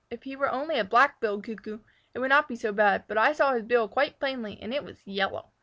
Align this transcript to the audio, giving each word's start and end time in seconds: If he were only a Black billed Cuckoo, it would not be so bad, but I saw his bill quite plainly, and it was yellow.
If 0.09 0.23
he 0.23 0.35
were 0.35 0.49
only 0.49 0.79
a 0.79 0.83
Black 0.83 1.19
billed 1.19 1.43
Cuckoo, 1.43 1.77
it 2.15 2.17
would 2.17 2.29
not 2.29 2.47
be 2.47 2.55
so 2.55 2.73
bad, 2.73 3.03
but 3.07 3.19
I 3.19 3.33
saw 3.33 3.53
his 3.53 3.61
bill 3.65 3.87
quite 3.87 4.19
plainly, 4.19 4.57
and 4.59 4.73
it 4.73 4.83
was 4.83 5.05
yellow. 5.05 5.51